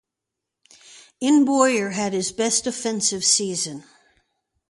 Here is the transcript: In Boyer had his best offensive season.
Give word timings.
In 1.19 1.45
Boyer 1.45 1.91
had 1.91 2.13
his 2.13 2.31
best 2.31 2.65
offensive 2.65 3.23
season. 3.23 3.83